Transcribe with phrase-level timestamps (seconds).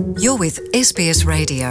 [0.00, 1.68] You're with SBS Radio.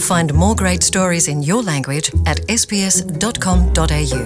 [0.00, 4.22] Find more great stories in your language at sbs.com.au.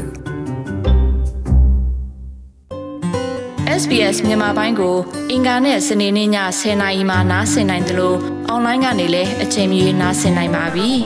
[3.80, 4.97] SBS မြန်မာပိုင်းကို
[5.30, 6.29] အင်ကာနဲ့စနေနေ့ည
[6.61, 8.19] 10:00နာရီမှနားဆင်နိုင်တယ်လို့
[8.49, 10.89] အွန်လိုင်းကနေလည်းအချိန်မီနားဆင်နိုင်ပါပြီ။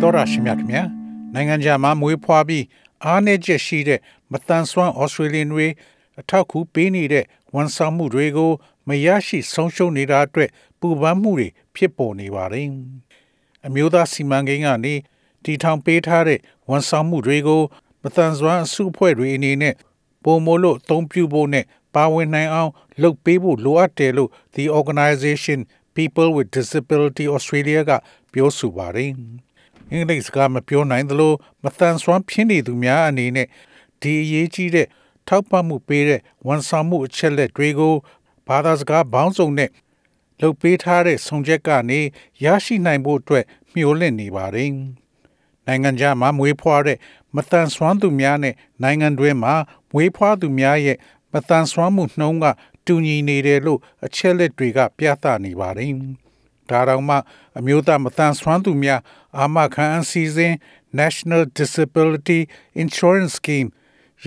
[0.00, 0.76] တော်ရရှိမြတ်မြ
[1.34, 2.64] နိုင်ငံခြားမှာမွေးဖွားပြီး
[3.04, 4.00] အားနည်းချက်ရှိတဲ့
[4.32, 5.68] မတန်ဆွမ်းဩစတြေးလျတွေ
[6.20, 8.50] အထောက်အကူပေးနေတဲ့ ဝန်ဆောင်မှုတွေကို
[8.88, 10.50] မရရှိဆုံးရှုံးနေတာအတွက်
[10.80, 12.68] ပူပန်မှုတွေဖြစ်ပေါ်နေပါတယ်။
[13.66, 14.94] အမျိုးသားစီမံကိန်းကနေ
[15.44, 16.38] တီထောင်ပေးထားတဲ့
[16.70, 17.62] ဝန်ဆောင်မှုတွေကို
[18.02, 19.74] မတန်စွမ်းအစုအဖွဲ့တွေအနေနဲ့
[20.24, 22.70] ပုံမလို့အသုံးပြုဖို့နဲ့ပါဝင်နိုင်အောင်
[23.02, 25.58] လုပ်ပေးဖို့လိုအပ်တယ်လို့ The Organization
[25.96, 27.90] People with Disability Australia က
[28.32, 29.10] ပြောဆိုပါတယ်။
[29.90, 31.32] အင်္ဂလိပ်စကားမပြောနိုင်သလို
[31.64, 33.46] မတန်ဆွမ်းဖြစ်နေသူများအနေနဲ့
[34.02, 34.86] ဒီအရေးကြီးတဲ့
[35.30, 37.94] ထောက်ပံ့မှုပေးတဲ့ဝန်ဆောင်မှုအချက်လက်တွေကို
[38.48, 39.70] ဘာသာစကားဘောင်းစုံနဲ့
[40.40, 42.00] လုပ်ပေးထားတဲ့ဆောင်ချက်ကနေ
[42.44, 44.70] ရရှိနိုင်ဖို့အတွက်မျှော်လင့်နေပါတယ်။
[45.66, 46.98] နိုင်ငံခြားမှာမွေးဖွားတဲ့
[47.36, 49.54] မတန်ဆွမ်းသူများနဲ့နိုင်ငံတွင်းမှာ
[49.92, 50.96] မွေးဖွားသူများရဲ့
[51.32, 52.46] မတန်ဆွမ်းမှုနှုန်းက
[52.86, 55.92] တူညီနေတယ်လို့အချက်လက်တွေက ပြသနေပါတယ်။
[56.70, 57.16] ဒါတောင်မှ
[57.58, 59.00] အမျိုးသားမတန်ဆွမ်းသူများ
[59.38, 60.52] အာမခံအစည်းအဝေး
[61.00, 62.40] National Disability
[62.82, 63.70] Insurance Scheme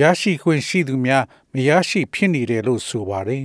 [0.01, 1.23] ရရှိခွင့်ရှိသူများ
[1.55, 3.45] မရရှိဖြစ်နေတယ်လို့ဆိုပါတယ်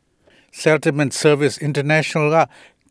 [0.62, 2.38] ။Settlement Service International က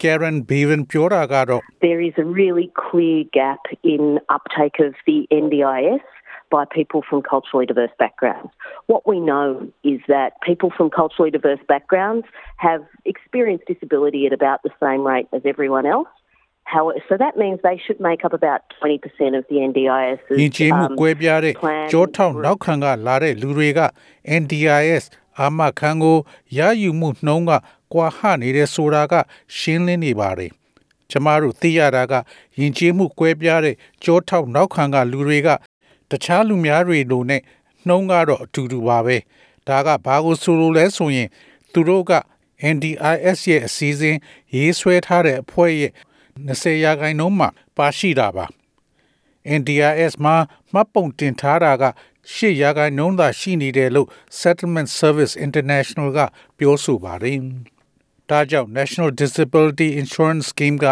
[0.01, 4.03] Karen Bevan ပြောတာကတော့ There is a really clear gap in
[4.35, 6.03] uptake of the NDIS
[6.55, 8.51] by people from culturally diverse backgrounds.
[8.91, 9.47] What we know
[9.93, 12.25] is that people from culturally diverse backgrounds
[12.57, 12.81] have
[13.13, 16.11] experienced disability at about the same rate as everyone else.
[16.72, 20.20] How, so that means they should make up about 20% of the NDIS.
[20.40, 21.54] ယဉ်ကျေးမှုကွဲပြားတဲ့
[21.92, 23.80] ကြောထောက်နောက်ခံကလာတဲ့လူတွေက
[24.40, 25.04] NDIS
[25.38, 26.18] အာမခံကို
[26.58, 27.52] ရယူမှုနှုန်းက
[27.92, 29.14] ကွာဟနေတဲ့ဆိုတာက
[29.56, 30.50] ရှင်းလင်းနေပါတယ်။
[31.10, 32.14] ကျမတို့သိရတာက
[32.58, 35.48] ယဉ်ကျေးမှုကွဲပြားတဲ့ကြောထောက်နောက်ခံကလူတွေက
[36.10, 37.42] တခြားလူများတွေလိုနဲ့
[37.87, 39.16] နှုံးကတော့အတူတူပါပဲ။
[39.69, 41.28] ဒါကဘာကိုဆိုလိုလဲဆိုရင်
[41.72, 42.12] သူတို့က
[42.75, 44.19] NDIS ရဲ့အစည်းအဝေး
[44.54, 45.92] ရေးဆွဲထားတဲ့အဖွဲ့ရဲ့
[46.48, 47.46] 20ရာခိုင်နှုန်းမှ
[47.76, 48.46] ပါရှိတာပါ
[49.58, 50.36] NDIS မှာ
[50.72, 51.84] မှတ်ပုံတင်ထားတာက
[52.28, 54.08] 8ရာခိုင်နှုန်းသာရှိနေတယ်လို့
[54.40, 56.18] Settlement Service International က
[56.58, 57.38] ပြောဆိုပါတယ်။
[58.30, 60.86] ဒါကြောင့် National Disability Insurance Scheme က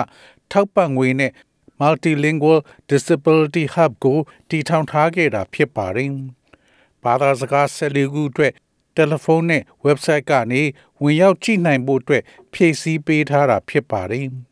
[0.53, 1.32] ထောက်ပံ့ငွေနဲ့
[1.80, 2.59] Multilingual
[2.91, 4.19] Disability Hub ကို
[4.50, 6.10] တည်ထောင်ထားခဲ့တာဖြစ်ပါတယ်။
[7.04, 8.53] ဘာသာစကား14ခုအတွက်
[8.97, 10.62] တယ်လီဖုန်းနဲ့ website ကနေ
[11.03, 12.22] ဝင်ရောက်ကြည့်နိုင်ဖို့အတွက်
[12.53, 14.28] ဖြည့်ဆည်းပေးထားတာဖြစ်ပါတယ်။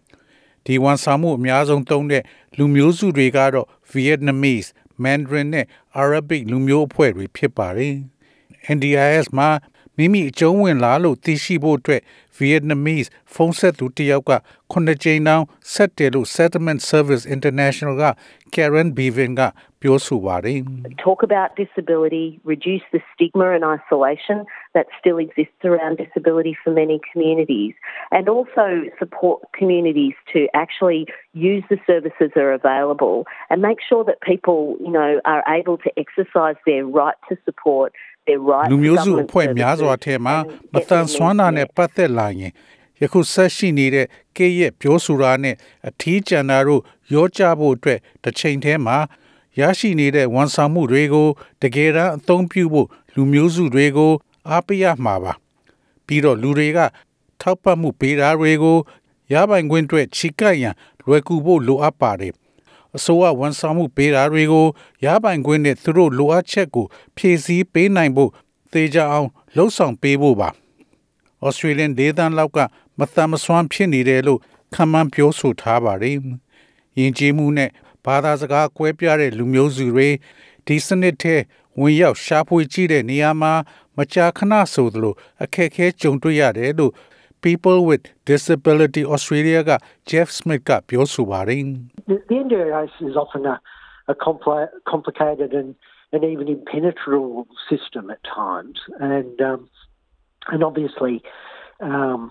[0.66, 2.22] ဒီဝန်ဆောင်မှုအများဆုံးသုံးတဲ့
[2.58, 4.68] လူမျိုးစုတွေကတော့ Vietnamese,
[5.02, 5.66] Mandarin နဲ့
[6.02, 7.94] Arabic လူမျိုးအဖွဲ့တွေဖြစ်ပါတယ်။
[8.74, 9.48] NDIS မှာ
[9.96, 12.02] မိမိအကျုံးဝင်လာလို့သိရှိဖို့အတွက်
[12.38, 14.30] Vietnamese ဖုန်းဆက်သူတယောက်က
[14.70, 18.04] ခုနှစ်ကြိမ်တောင်ဆက်တယ်လို့ Settlement Service International က
[18.54, 19.75] Karen Bevan ကပြောဆိုပါတယ်
[21.07, 24.45] Talk about disability, reduce the stigma and isolation
[24.75, 27.73] that still exists around disability for many communities,
[28.11, 34.03] and also support communities to actually use the services that are available and make sure
[34.03, 37.91] that people, you know, are able to exercise their right to support
[38.71, 40.35] လူမျိုးစုအဖွဲ့များစွာထဲမှာ
[40.73, 42.51] မတန်ဆွမ်းတာနဲ့ပတ်သက်လာရင်
[43.01, 44.07] ယခုဆက်ရှိနေတဲ့
[44.37, 45.55] ကေးရဲ့ပြောဆိုတာနဲ့
[45.87, 46.81] အထီးကျန်တာတို့
[47.13, 48.97] ရောကြဖို့အတွက်တစ်ချိန်တည်းမှာ
[49.60, 51.28] ရရှိနေတဲ့ဝန်ဆောင်မှုတွေကို
[51.62, 54.12] တကယ်တမ်းအသုံးပြုဖို့လူမျိုးစုတွေကို
[54.48, 55.32] အားပေးရမှာပါ
[56.06, 56.78] ပြီးတော့လူတွေက
[57.40, 58.76] ထောက်ပံ့မှုပေးတာတွေကို
[59.32, 60.74] ရပိုင်ခွင့်အတွက်ချီကပ်ရန်
[61.04, 62.34] လွယ်ကူဖို့လိုအပ်ပါတယ်
[62.96, 64.66] အစိုးရဝန်ဆောင်မှုပေးတာတွေကို
[65.04, 66.86] ရပိုင်ခွင့်နဲ့သူတို့လိုအပ်ချက်ကို
[67.16, 68.30] ဖြည့်ဆည်းပေးနိုင်ဖို့
[68.72, 70.48] သေချာအောင်လှုံ့ဆော်ပေးဖို့ပါ။
[71.46, 72.58] Australian ဒေသလောက်က
[72.98, 74.40] မတမ်းမစွမ်းဖြစ်နေတယ်လို့
[74.74, 76.16] ခံမှန်းပြောဆိုထားပါတယ်။
[76.98, 77.70] ယဉ်ကျေးမှုနဲ့
[78.05, 80.09] ဘာသာစကားကွဲပြားတဲ့လူမျိုးစုတွေ
[80.67, 81.35] ဒီစနစ်ထဲ
[81.79, 83.53] ဝင်ရောက်ရှာဖွေကြည့်တဲ့နေရာမှာ
[83.97, 85.13] မကြာခဏဆိုသလို
[85.43, 86.93] အခက်အခဲကြုံတွေ့ရတယ်လို့
[87.45, 89.71] People with Disability Australia က
[90.09, 91.63] Jeff Smith ကပြောဆိုပါတယ်
[92.09, 93.55] The, the NDIS is often a,
[94.13, 95.69] a compli- complicated and,
[96.13, 98.77] and even impenetrable system at times,
[99.13, 99.59] and um,
[100.53, 101.15] and obviously
[101.91, 102.21] um,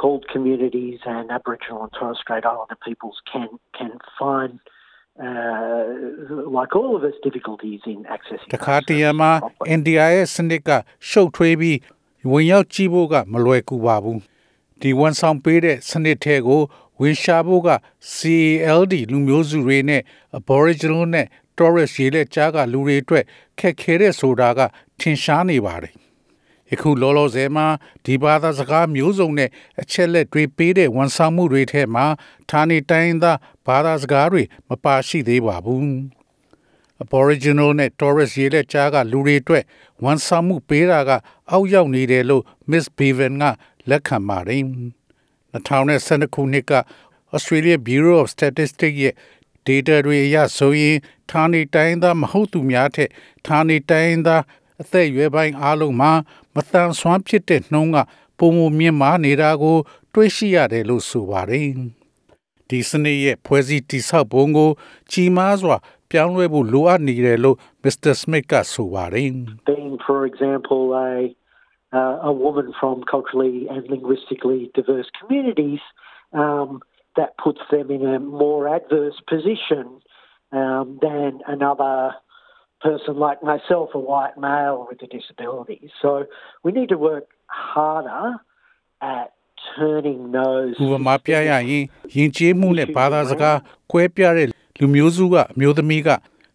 [0.00, 4.58] called communities and Aboriginal and Torres Strait Islander peoples can can find.
[5.19, 5.83] Uh,
[6.49, 8.49] like all of us, difficulties in accessing.
[8.55, 9.31] တခါတရံမှာ
[9.79, 10.69] NDIS စနစ်က
[11.09, 11.77] ရှုပ်ထွေးပြီး
[12.31, 14.19] ဝင်ရောက်ကြည့်ဖို့ကမလွယ်ကူပါဘူး
[14.81, 16.61] ဒီဝန်ဆောင်ပေးတဲ့စနစ်ထဲကို
[17.01, 17.69] ဝင်ရှာဖို့က
[18.15, 20.01] CALD လူမျိုးစုတွေနဲ့
[20.39, 21.27] Aboriginal နဲ့
[21.57, 23.23] Torres ရေလက်ကြားကလူတွေအတွက်
[23.59, 24.59] ခက်ခဲတဲ့ဆိုတာက
[24.99, 25.93] ထင်ရှားနေပါတယ်
[26.71, 27.67] ယခုလောလောဆယ်မှာ
[28.05, 29.49] ဒီဘာသာစကားမျိုးစုံနဲ့
[29.81, 32.05] အချက်လက်တွေပေးတဲ့ဝန်ဆောင်မှုတွေထဲမှာ
[32.49, 33.37] ဌာနေတိုင်းသား
[33.67, 35.89] ဘာသာစကားတွေမပါရှိသေးပါဘူး
[37.03, 39.63] Aboriginal နဲ့ Torres ရေးလက်ကြားကလူတွေအတွက်
[40.03, 41.11] ဝန်ဆောင်မှုပေးတာက
[41.51, 43.43] အောက်ရောက်နေတယ်လို့ Miss Bevan က
[43.89, 44.63] လက်ခံပါတယ်
[45.53, 46.73] 2012ခုနှစ်က
[47.35, 49.13] Australia Bureau of Statistics ရဲ့
[49.67, 50.97] data တွေအရဆိုရင်
[51.31, 53.09] ဌာနေတိုင်းသားမဟုတ်သူများထက်
[53.47, 54.43] ဌာနေတိုင်းသား
[54.81, 56.11] အသက်အရွယ်ပိုင်းအားလုံးမှာ
[56.55, 57.97] မတန်ဆွမ်းဖြစ်တဲ့နှုံးက
[58.39, 59.77] ပုံမမြင့်မာနေတာကို
[60.13, 61.69] တွေ့ရှိရတယ်လို့ဆိုပါတယ်
[62.69, 64.71] ဒီစနစ်ရဲ့ဖွဲ့စည်းတိဆောက်ပုံကို
[65.11, 65.77] ကြီးမားစွာ
[66.11, 68.13] ပြောင်းလဲဖို့လိုအပ်နေတယ်လို့ Mr.
[68.21, 69.29] Smith ကဆိုပါတယ်
[69.69, 71.11] Being for example a
[71.99, 75.81] uh, a woman from culturally and linguistically diverse communities
[76.41, 76.69] um,
[77.17, 79.85] that puts them in a more adverse position
[80.59, 81.95] um, than another
[82.87, 85.79] person like myself, a white male with a disability.
[86.01, 86.09] So
[86.63, 88.25] we need to work harder
[89.01, 89.27] at
[89.75, 90.73] turning those.
[90.83, 91.63] ဥပမာပြရရင်
[92.15, 93.57] ယဉ်ကျေးမှုနဲ့ဘာသာစကား
[93.91, 94.47] ကွဲပြားတဲ့
[94.79, 96.09] လူမျိုးစုကအမျိုးသမီးက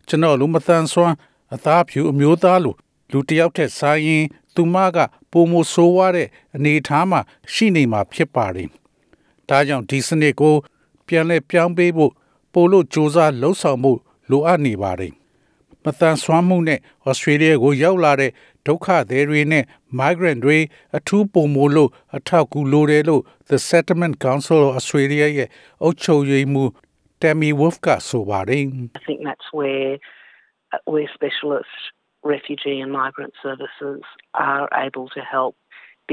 [0.09, 1.15] ကျွန်တော်လူမတန်ဆွမ်း
[1.55, 2.75] အသားဖြူအမျိုးသားလို
[3.13, 4.25] လူတယောက်ထက်စားရင်
[4.55, 4.99] သူမက
[5.33, 7.21] ပုံမဆိုးဝါးတဲ့အနေအထားမှာ
[7.53, 8.69] ရှိနေမှာဖြစ်ပါတယ်။
[9.49, 10.55] ဒါကြောင့်ဒီစနစ်ကို
[11.07, 12.13] ပြန်လဲပြောင်းပေးဖို့
[12.53, 13.93] ပို့လို့စ조사လှုပ်ဆောင်မှု
[14.31, 15.13] လိုအပ်နေပါတယ်။
[15.86, 16.80] မတန်ဆွမ်းမှုနဲ့
[17.10, 18.32] ဩစတြေးလျကိုရောက်လာတဲ့
[18.68, 19.64] ဒုက္ခသည်တွေနဲ့
[20.00, 20.58] migrant တွေ
[20.98, 25.50] အထူးပုံမို့လို့အထောက်အကူလိုတယ်လို့ The Settlement Council of Australia ရဲ့
[25.82, 26.70] အုပ်ချုပ်ရေးမှူး
[27.22, 28.66] Tammy Wolf ကဆိုပါတယ်
[29.00, 29.92] I think that's where
[30.74, 31.76] uh, where specialist
[32.36, 34.02] refugee and migrant services
[34.50, 35.56] are able to help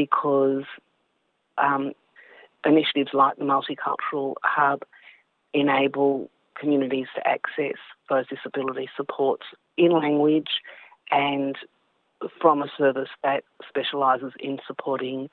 [0.00, 0.64] because
[1.66, 1.92] um,
[2.64, 4.78] initiatives like the multicultural hub
[5.52, 7.78] enable communities to access
[8.08, 9.46] those disability supports
[9.76, 10.52] in language
[11.10, 11.56] and
[12.40, 15.28] from a service that specialises in supporting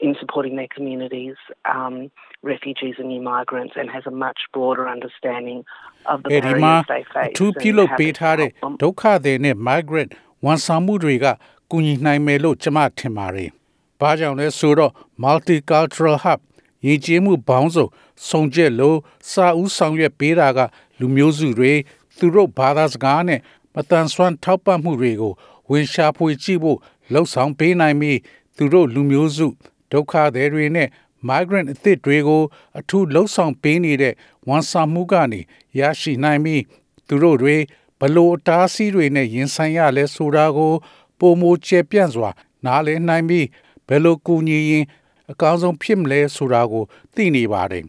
[0.00, 1.36] in supporting their communities,
[1.72, 2.10] um,
[2.42, 5.64] refugees and new migrants, and has a much broader understanding
[6.12, 7.34] of the အဲဒီမှာ barriers they အ face.
[7.38, 8.72] ထူး and ပြုလုပ် how ပေး to ထားတဲ့ help them.
[8.82, 10.10] ဒုက္ခသည်နဲ့ migrant
[10.44, 11.26] ဝန်ဆောင်မှုတွေက
[11.70, 13.50] ကူညီနိုင်မယ်လို့ကျွန်မထင်ပါတယ်။
[14.00, 14.92] ဘာကြောင့်လဲဆိုတော့
[15.24, 16.40] multicultural hub
[16.85, 17.87] ရည်ကြီးမှုဘောင်းစုံ
[18.27, 18.97] စုံကျက်လို့
[19.31, 20.59] စာဦးဆောင်ရွက်ပေးတာက
[20.99, 21.73] လူမျိုးစုတွေ
[22.17, 23.39] သူတို့ဘာသာစကားနဲ့
[23.73, 25.33] မတန်ဆွမ်းထောက်ပံ့မှုတွေကို
[25.69, 26.77] ဝင်ရှာဖွေကြည့်ဖို့
[27.13, 28.19] လှုံ့ဆော်ပေးနိုင်ပြီး
[28.57, 29.47] သူတို့လူမျိုးစု
[29.91, 30.87] ဒုက္ခသည်တွေနဲ့
[31.27, 32.43] migrant အသစ်တွေကို
[32.79, 34.13] အထူးလှုံ့ဆော်ပေးနေတဲ့
[34.47, 35.41] ဝန်ဆောင်မှုကနေ
[35.79, 36.63] ရရှိနိုင်ပြီး
[37.07, 37.55] သူတို့တွေ
[37.99, 40.73] ဘလို့အတားအဆီးတွေနဲ့ရင်ဆိုင်ရလဲဆိုတာကို
[41.19, 42.29] ပုံမကျပြန့်စွာ
[42.65, 43.47] နားလည်နိုင်ပြီး
[43.87, 44.85] ဘယ်လိုကူညီရင်
[45.31, 46.83] အကောင်းဆုံးဖြစ်မလဲဆိုတာကို
[47.15, 47.85] သိနေပါတယ်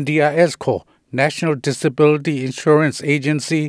[0.00, 0.82] NDIS ခေါ်
[1.20, 3.62] National Disability Insurance Agency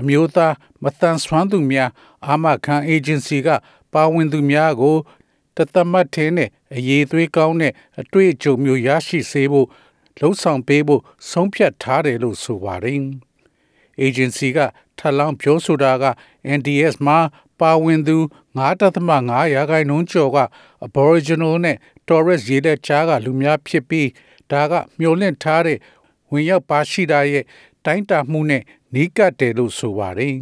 [0.00, 0.54] အမျိုးသား
[0.84, 1.90] မတန်ဆွမ်းသူများ
[2.26, 3.48] အာမခံ agency က
[3.92, 4.96] ပါဝင်သူများကို
[5.56, 9.68] တသမတ်ထင်းနဲ့အရေးသွေးကောင်းတဲ့အတွေ့အကြုံမျိုးရရှိစေဖို့
[10.18, 13.00] လှုံ့ဆော်ပေးဖို့ဆုံးဖြတ်ထားတယ်လို့ဆိုပါတယ်။
[14.06, 14.58] agency က
[14.98, 16.04] ထပ်လောင်းပြောဆိုတာက
[16.58, 17.18] NDS မှာ
[17.60, 18.16] ပါဝင်သူ
[18.84, 20.38] 9.5ရာခိုင်နှုန်းကျော်က
[20.86, 21.76] Aboriginal နဲ့
[22.08, 24.08] Torres ရေးတဲ့ကြားကလူများဖြစ်ပြီး
[24.50, 25.78] ဒါကမျှော်လင့်ထားတဲ့
[26.30, 27.44] ဝင်ရောက်ပါရှိတာရဲ့
[27.84, 28.62] တိုင်းတာမှုနဲ့
[28.94, 30.34] နီးကပ်တယ်လို့ဆိုပါတယ်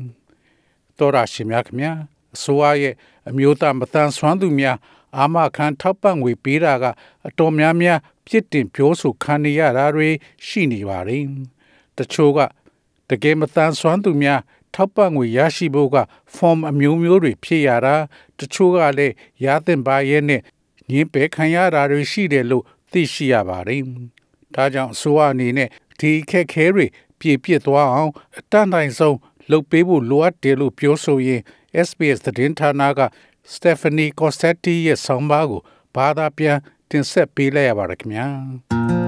[0.98, 1.92] ။သောရရှိမြခင်ဗျာ
[2.34, 2.94] အစိုးရရဲ့
[3.28, 4.76] အမျိုးသားမတန်ဆွမ်းသူများ
[5.18, 6.84] အာမခံထောက်ပံ့ငွေပေးတာက
[7.26, 10.08] အတော်များများပြစ်တင်ပြောဆိုခံနေရတာတွေ
[10.46, 11.24] ရှိနေပါတယ်။
[11.98, 12.38] တချို့က
[13.08, 14.40] တကယ်မတန်ဆွမ်းသူများ
[14.74, 15.96] ထောက်ပံ့ငွေရရှိဖို့က
[16.34, 17.96] form အမျိုးမျိုးတွေဖြည့်ရတာ
[18.38, 19.14] တချို့ကလည်း
[19.44, 20.40] ရသင့်ပါရဲ့နဲ့
[20.90, 23.82] ညင်းပယ်ခံရတာတွေရှိတယ်လို့သိရှိရပါတယ်။
[24.54, 25.68] ဒါကြောင့်အစိုးရအနေနဲ့
[26.00, 26.86] ဒီအခက်ခဲတွေ
[27.20, 29.18] ပြည့်ပြည့်သွားအောင်အတတ်နိုင်ဆုံး
[29.50, 31.40] လုပ်ပေးဖို့လိုအပ်တယ်လို့ပြောဆိုရင်
[31.86, 33.00] SBS သတင်းဌာနက
[33.52, 35.60] Stephanie Costetti ရဲ့ဆောင်းပါးကို
[35.96, 36.58] ဘာသာပြန်
[36.90, 39.01] တင်ဆက်ပေးလိုက်ရပါတယ်ခင်ဗျာ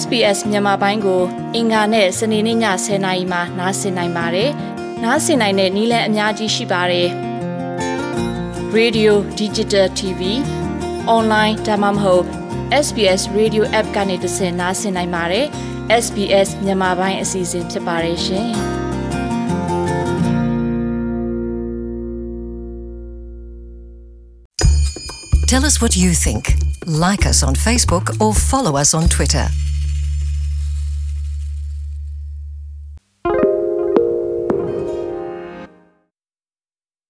[0.00, 1.22] SBS မြန်မာပိုင်းကို
[1.54, 4.50] အင်ကာနဲ့စနေနေ့ည10:00နာရီမှနားဆင်နိုင်ပါတယ်။
[5.02, 7.08] နားဆင်နိုင်တဲ့နည်းလမ်းအများကြီးရှိပါတယ်။
[8.78, 10.20] Radio Digital TV
[11.16, 12.24] Online ဒါမှမဟုတ်
[12.86, 15.46] SBS Radio App ကနေတဆင့်နားဆင်နိုင်ပါတယ်။
[16.04, 18.50] SBS မြန်မာပိုင်းအစီအစဉ်ဖြစ်ပါတယ်ရှင်။
[25.50, 26.42] Tell us what you think.
[26.86, 29.46] Like us on Facebook or follow us on Twitter.